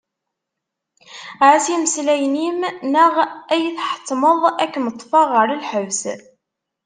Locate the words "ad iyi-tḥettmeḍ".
3.51-4.39